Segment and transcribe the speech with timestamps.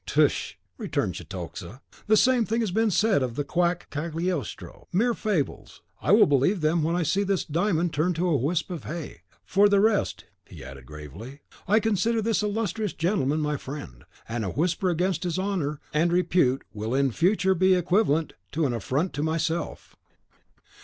[0.07, 5.83] "Tush," returned Cetoxa, "the same thing has been said of the quack Cagliostro, mere fables.
[6.01, 9.21] I will believe them when I see this diamond turn to a wisp of hay.
[9.45, 14.49] For the rest," he added gravely, "I consider this illustrious gentleman my friend; and a
[14.49, 19.21] whisper against his honour and repute will in future be equivalent to an affront to
[19.21, 19.95] myself."